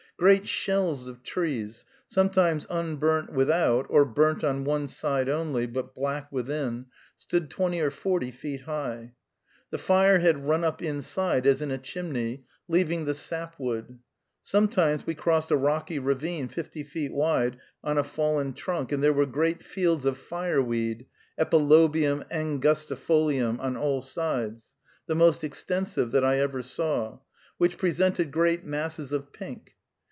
[0.17, 6.31] Great shells of trees, sometimes unburnt without, or burnt on one side only, but black
[6.31, 6.85] within,
[7.17, 9.11] stood twenty or forty feet high.
[9.71, 13.97] The fire had run up inside, as in a chimney, leaving the sap wood.
[14.43, 19.13] Sometimes we crossed a rocky ravine fifty feet wide, on a fallen trunk; and there
[19.13, 21.07] were great fields of fire weed
[21.39, 24.75] (Epilobium angustifolium) on all sides,
[25.07, 27.17] the most extensive that I ever saw,
[27.57, 29.77] which presented great masses of pink.